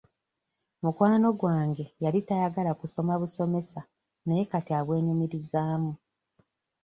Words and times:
Mukwano 0.83 1.27
gwange 1.39 1.85
yali 2.03 2.19
tayagala 2.27 2.71
kusoma 2.79 3.13
busomesa 3.21 3.79
naye 4.25 4.43
kati 4.51 4.71
abwenyumirizaamu. 4.79 5.91